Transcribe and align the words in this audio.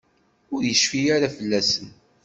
Ur 0.53 0.61
yecfi 0.65 1.01
ara 1.15 1.29
fell-asen. 1.37 1.89